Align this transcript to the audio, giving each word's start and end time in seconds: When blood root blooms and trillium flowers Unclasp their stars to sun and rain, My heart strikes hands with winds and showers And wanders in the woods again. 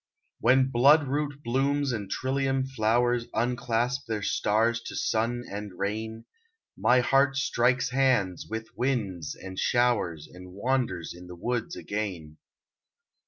When 0.39 0.71
blood 0.71 1.07
root 1.07 1.43
blooms 1.43 1.91
and 1.91 2.09
trillium 2.09 2.65
flowers 2.65 3.27
Unclasp 3.35 4.07
their 4.07 4.23
stars 4.23 4.81
to 4.87 4.95
sun 4.95 5.43
and 5.47 5.77
rain, 5.77 6.25
My 6.75 7.01
heart 7.01 7.35
strikes 7.35 7.91
hands 7.91 8.47
with 8.49 8.75
winds 8.75 9.35
and 9.35 9.59
showers 9.59 10.25
And 10.27 10.53
wanders 10.53 11.13
in 11.13 11.27
the 11.27 11.35
woods 11.35 11.75
again. 11.75 12.37